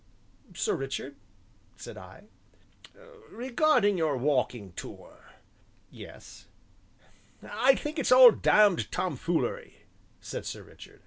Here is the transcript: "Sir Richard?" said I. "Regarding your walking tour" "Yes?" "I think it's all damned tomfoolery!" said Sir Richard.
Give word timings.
"Sir 0.55 0.73
Richard?" 0.75 1.15
said 1.75 1.95
I. 1.95 2.23
"Regarding 3.29 3.99
your 3.99 4.17
walking 4.17 4.71
tour" 4.73 5.29
"Yes?" 5.91 6.47
"I 7.47 7.75
think 7.75 7.99
it's 7.99 8.11
all 8.11 8.31
damned 8.31 8.91
tomfoolery!" 8.91 9.83
said 10.19 10.47
Sir 10.47 10.63
Richard. 10.63 10.99